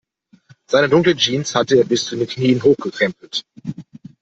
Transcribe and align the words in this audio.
Seine 0.65 0.89
dunkle 0.89 1.15
Jeans 1.15 1.53
hatte 1.53 1.77
er 1.77 1.83
bis 1.83 2.05
zu 2.05 2.15
den 2.15 2.25
Knien 2.27 2.63
hochgekrempelt. 2.63 3.45